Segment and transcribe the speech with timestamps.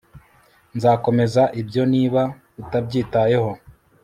[0.77, 2.21] nzakomeza ibyo niba
[2.61, 3.51] utabyitayeho